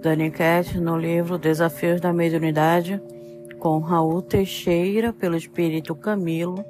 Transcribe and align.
Dani 0.00 0.30
Cat 0.30 0.78
no 0.78 0.96
livro 0.96 1.36
Desafios 1.36 2.00
da 2.00 2.12
Mediunidade, 2.12 3.02
com 3.58 3.80
Raul 3.80 4.22
Teixeira, 4.22 5.12
pelo 5.12 5.36
Espírito 5.36 5.92
Camilo, 5.92 6.64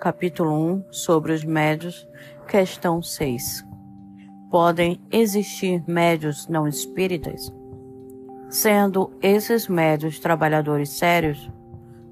capítulo 0.00 0.50
1, 0.76 0.84
sobre 0.90 1.34
os 1.34 1.44
médios, 1.44 2.08
questão 2.48 3.02
6. 3.02 3.66
Podem 4.50 4.98
existir 5.12 5.84
médios 5.86 6.48
não 6.48 6.66
espíritas? 6.66 7.52
Sendo 8.48 9.12
esses 9.20 9.68
médios 9.68 10.18
trabalhadores 10.18 10.88
sérios, 10.88 11.50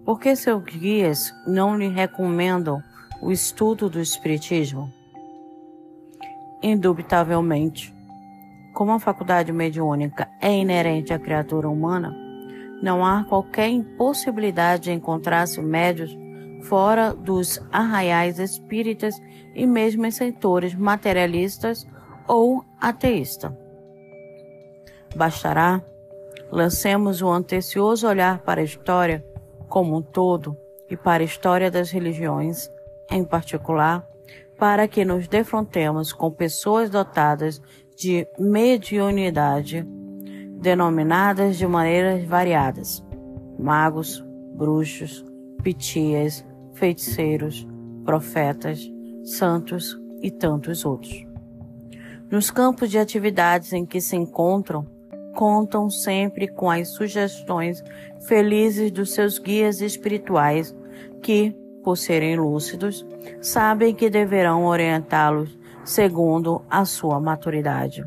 por 0.04 0.20
que 0.20 0.36
seus 0.36 0.62
guias 0.64 1.32
não 1.46 1.78
lhe 1.78 1.88
recomendam 1.88 2.82
o 3.22 3.32
estudo 3.32 3.88
do 3.88 4.00
Espiritismo? 4.00 4.92
Indubitavelmente, 6.62 7.94
como 8.72 8.92
a 8.92 8.98
faculdade 8.98 9.52
mediúnica 9.52 10.28
é 10.40 10.52
inerente 10.52 11.12
à 11.12 11.18
criatura 11.18 11.68
humana, 11.68 12.14
não 12.82 13.04
há 13.04 13.24
qualquer 13.24 13.68
impossibilidade 13.68 14.84
de 14.84 14.92
encontrar-se 14.92 15.60
médios 15.60 16.16
fora 16.62 17.12
dos 17.12 17.60
arraiais 17.70 18.38
espíritas 18.38 19.14
e 19.54 19.66
mesmo 19.66 20.06
em 20.06 20.10
setores 20.10 20.74
materialistas 20.74 21.86
ou 22.26 22.64
ateístas. 22.80 23.52
Bastará 25.14 25.82
lancemos 26.50 27.22
um 27.22 27.30
antecioso 27.30 28.06
olhar 28.06 28.40
para 28.40 28.60
a 28.60 28.64
história 28.64 29.24
como 29.68 29.96
um 29.96 30.02
todo 30.02 30.56
e 30.90 30.96
para 30.96 31.22
a 31.22 31.24
história 31.24 31.70
das 31.70 31.90
religiões, 31.90 32.70
em 33.10 33.24
particular, 33.24 34.06
para 34.58 34.86
que 34.86 35.04
nos 35.04 35.26
defrontemos 35.26 36.12
com 36.12 36.30
pessoas 36.30 36.90
dotadas 36.90 37.60
de 38.02 38.26
mediunidade, 38.36 39.86
denominadas 40.60 41.56
de 41.56 41.66
maneiras 41.68 42.24
variadas: 42.24 43.04
magos, 43.56 44.24
bruxos, 44.56 45.24
pitias, 45.62 46.44
feiticeiros, 46.74 47.66
profetas, 48.04 48.90
santos 49.22 49.96
e 50.20 50.32
tantos 50.32 50.84
outros. 50.84 51.24
Nos 52.28 52.50
campos 52.50 52.90
de 52.90 52.98
atividades 52.98 53.72
em 53.72 53.86
que 53.86 54.00
se 54.00 54.16
encontram, 54.16 54.84
contam 55.36 55.88
sempre 55.88 56.48
com 56.48 56.68
as 56.68 56.88
sugestões 56.88 57.84
felizes 58.26 58.90
dos 58.90 59.12
seus 59.12 59.38
guias 59.38 59.80
espirituais, 59.80 60.74
que, 61.22 61.54
por 61.84 61.96
serem 61.96 62.36
lúcidos, 62.36 63.06
sabem 63.40 63.94
que 63.94 64.10
deverão 64.10 64.64
orientá-los 64.64 65.56
segundo 65.84 66.64
a 66.70 66.84
sua 66.84 67.20
maturidade. 67.20 68.04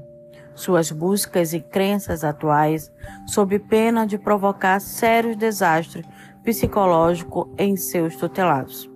Suas 0.54 0.92
buscas 0.92 1.54
e 1.54 1.60
crenças 1.60 2.24
atuais, 2.24 2.92
sob 3.28 3.60
pena 3.60 4.08
de 4.08 4.18
provocar 4.18 4.80
sérios 4.80 5.36
desastres 5.36 6.06
psicológicos 6.44 7.48
em 7.58 7.76
seus 7.76 8.16
tutelados, 8.16 8.90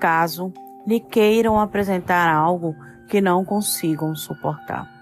caso 0.00 0.52
lhe 0.86 0.98
queiram 0.98 1.60
apresentar 1.60 2.28
algo 2.28 2.74
que 3.08 3.20
não 3.20 3.44
consigam 3.44 4.14
suportar 4.16 4.96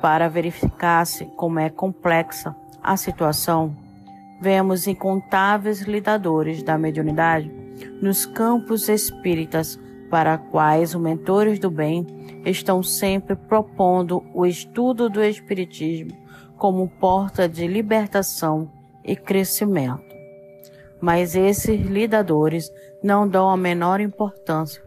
para 0.00 0.28
verificar-se 0.28 1.26
como 1.36 1.58
é 1.58 1.68
complexa 1.68 2.56
a 2.82 2.96
situação, 2.96 3.76
vemos 4.40 4.86
incontáveis 4.86 5.82
lidadores 5.82 6.62
da 6.62 6.78
mediunidade 6.78 7.50
nos 8.00 8.24
campos 8.24 8.88
espíritas 8.88 9.78
para 10.10 10.36
quais 10.36 10.94
os 10.94 11.00
mentores 11.00 11.58
do 11.58 11.70
bem 11.70 12.04
estão 12.44 12.82
sempre 12.82 13.36
propondo 13.36 14.24
o 14.34 14.44
estudo 14.44 15.08
do 15.08 15.22
espiritismo 15.22 16.10
como 16.58 16.88
porta 16.88 17.48
de 17.48 17.66
libertação 17.66 18.70
e 19.02 19.16
crescimento. 19.16 20.04
Mas 21.00 21.34
esses 21.34 21.80
lidadores 21.80 22.70
não 23.02 23.26
dão 23.26 23.48
a 23.48 23.56
menor 23.56 24.00
importância, 24.00 24.82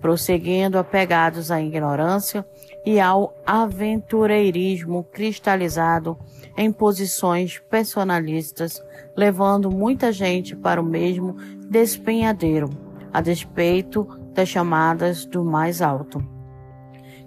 prosseguindo 0.00 0.78
apegados 0.78 1.52
à 1.52 1.62
ignorância 1.62 2.44
e 2.84 2.98
ao 2.98 3.36
aventureirismo 3.46 5.04
cristalizado 5.04 6.18
em 6.56 6.72
posições 6.72 7.60
personalistas, 7.70 8.82
levando 9.16 9.70
muita 9.70 10.10
gente 10.10 10.56
para 10.56 10.80
o 10.80 10.84
mesmo 10.84 11.34
despenhadeiro, 11.70 12.68
a 13.12 13.20
despeito 13.20 14.21
das 14.34 14.48
chamadas 14.48 15.24
do 15.24 15.44
mais 15.44 15.82
alto. 15.82 16.22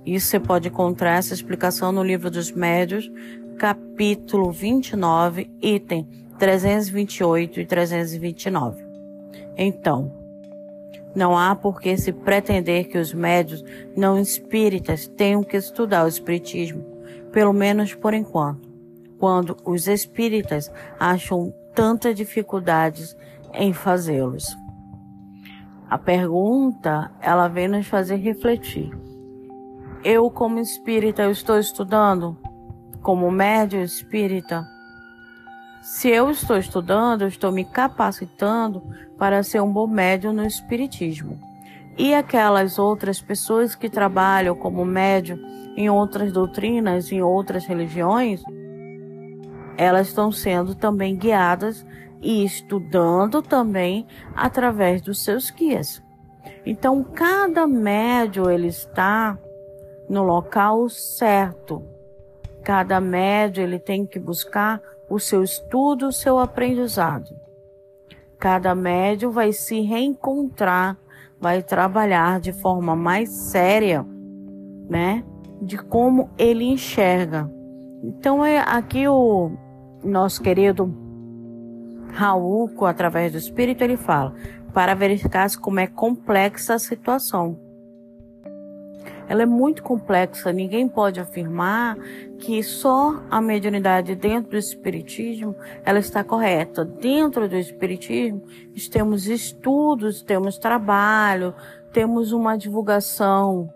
Isso 0.05 0.27
você 0.27 0.39
pode 0.39 0.67
encontrar 0.67 1.17
essa 1.17 1.33
explicação 1.33 1.91
no 1.91 2.03
livro 2.03 2.29
dos 2.29 2.51
Médios, 2.51 3.11
capítulo 3.57 4.51
29, 4.51 5.49
item 5.61 6.07
328 6.37 7.59
e 7.59 7.65
329. 7.65 8.85
Então, 9.57 10.11
não 11.15 11.37
há 11.37 11.55
por 11.55 11.79
que 11.79 11.95
se 11.97 12.11
pretender 12.11 12.89
que 12.89 12.97
os 12.97 13.13
médios 13.13 13.63
não 13.95 14.19
espíritas 14.19 15.07
tenham 15.07 15.41
que 15.41 15.55
estudar 15.55 16.03
o 16.03 16.09
espiritismo, 16.09 16.83
pelo 17.31 17.53
menos 17.53 17.95
por 17.95 18.13
enquanto, 18.13 18.69
quando 19.17 19.55
os 19.63 19.87
espíritas 19.87 20.69
acham 20.99 21.53
tantas 21.73 22.15
dificuldades 22.15 23.15
em 23.53 23.71
fazê-los. 23.71 24.45
A 25.87 25.97
pergunta, 25.99 27.11
ela 27.21 27.47
vem 27.47 27.67
nos 27.67 27.87
fazer 27.87 28.15
refletir. 28.15 28.91
Eu, 30.03 30.31
como 30.31 30.59
espírita, 30.59 31.21
eu 31.21 31.31
estou 31.31 31.59
estudando? 31.59 32.37
Como 33.01 33.29
médio 33.29 33.81
espírita? 33.81 34.65
Se 35.83 36.09
eu 36.09 36.31
estou 36.31 36.57
estudando, 36.57 37.21
eu 37.21 37.27
estou 37.27 37.51
me 37.51 37.63
capacitando 37.63 38.81
para 39.17 39.43
ser 39.43 39.61
um 39.61 39.71
bom 39.71 39.85
médium 39.85 40.33
no 40.33 40.43
espiritismo. 40.43 41.39
E 41.95 42.15
aquelas 42.15 42.79
outras 42.79 43.21
pessoas 43.21 43.75
que 43.75 43.87
trabalham 43.87 44.55
como 44.55 44.83
médium 44.83 45.37
em 45.77 45.87
outras 45.87 46.31
doutrinas, 46.31 47.11
em 47.11 47.21
outras 47.21 47.65
religiões, 47.65 48.41
elas 49.77 50.07
estão 50.07 50.31
sendo 50.31 50.73
também 50.73 51.15
guiadas 51.15 51.85
e 52.21 52.43
estudando 52.43 53.41
também 53.41 54.05
através 54.35 55.01
dos 55.01 55.23
seus 55.23 55.49
guias. 55.51 56.01
Então, 56.65 57.03
cada 57.03 57.67
médium 57.67 58.49
ele 58.49 58.67
está 58.67 59.37
no 60.09 60.23
local 60.23 60.89
certo. 60.89 61.83
Cada 62.63 62.99
médium 62.99 63.63
ele 63.63 63.79
tem 63.79 64.05
que 64.05 64.19
buscar 64.19 64.81
o 65.09 65.19
seu 65.19 65.43
estudo, 65.43 66.07
o 66.07 66.11
seu 66.11 66.39
aprendizado. 66.39 67.29
Cada 68.39 68.73
médium 68.73 69.31
vai 69.31 69.51
se 69.53 69.81
reencontrar, 69.81 70.97
vai 71.39 71.61
trabalhar 71.61 72.39
de 72.39 72.51
forma 72.51 72.95
mais 72.95 73.29
séria, 73.29 74.05
né? 74.89 75.23
De 75.61 75.77
como 75.77 76.29
ele 76.37 76.65
enxerga. 76.65 77.49
Então 78.03 78.43
é 78.43 78.59
aqui 78.59 79.07
o 79.07 79.51
nosso 80.03 80.41
querido 80.41 81.04
Raul, 82.15 82.69
através 82.85 83.31
do 83.31 83.37
Espírito, 83.37 83.83
ele 83.83 83.97
fala 83.97 84.33
para 84.73 84.93
verificar 84.93 85.47
como 85.57 85.79
é 85.79 85.87
complexa 85.87 86.73
a 86.73 86.79
situação 86.79 87.65
ela 89.27 89.43
é 89.43 89.45
muito 89.45 89.83
complexa. 89.83 90.51
Ninguém 90.51 90.87
pode 90.87 91.19
afirmar 91.19 91.97
que 92.39 92.61
só 92.61 93.21
a 93.29 93.41
mediunidade 93.41 94.15
dentro 94.15 94.51
do 94.51 94.57
espiritismo 94.57 95.55
ela 95.83 95.99
está 95.99 96.23
correta. 96.23 96.85
Dentro 96.85 97.47
do 97.49 97.57
espiritismo 97.57 98.43
temos 98.91 99.27
estudos, 99.27 100.21
temos 100.21 100.57
trabalho, 100.57 101.53
temos 101.91 102.31
uma 102.31 102.57
divulgação. 102.57 103.69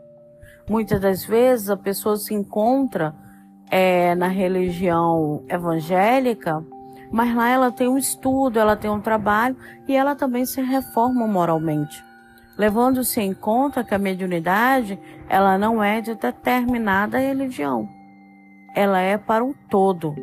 Muitas 0.70 1.02
das 1.02 1.26
vezes 1.26 1.70
a 1.70 1.78
pessoa 1.78 2.16
se 2.16 2.34
encontra 2.34 3.16
é, 3.72 4.14
na 4.16 4.28
religião 4.28 5.44
evangélica, 5.50 6.64
mas 7.12 7.36
lá 7.36 7.50
ela 7.50 7.72
tem 7.72 7.88
um 7.88 7.98
estudo, 7.98 8.60
ela 8.60 8.76
tem 8.76 8.90
um 8.90 9.02
trabalho 9.02 9.56
e 9.88 9.96
ela 9.96 10.16
também 10.16 10.46
se 10.46 10.62
reforma 10.62 11.28
moralmente 11.28 12.04
levando-se 12.60 13.22
em 13.22 13.34
conta 13.34 13.86
que 13.86 13.96
a 13.96 13.98
mediunidade 13.98 15.00
ela 15.30 15.58
não 15.58 15.82
é 15.82 16.02
de 16.02 16.14
determinada 16.14 17.18
religião, 17.18 17.88
ela 18.76 19.00
é 19.00 19.18
para 19.18 19.46
um 19.46 19.54
todo. 19.70 20.14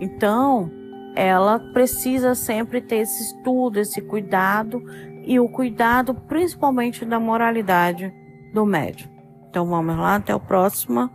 Então, 0.00 0.70
ela 1.14 1.58
precisa 1.58 2.34
sempre 2.34 2.80
ter 2.80 2.96
esse 2.96 3.22
estudo, 3.24 3.78
esse 3.78 4.00
cuidado 4.00 4.82
e 5.26 5.38
o 5.38 5.46
cuidado 5.46 6.14
principalmente 6.14 7.04
da 7.04 7.20
moralidade 7.20 8.10
do 8.54 8.64
médium. 8.64 9.10
Então 9.50 9.66
vamos 9.66 9.94
lá, 9.94 10.16
até 10.16 10.32
a 10.32 10.38
próxima 10.38 11.10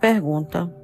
pergunta. 0.00 0.74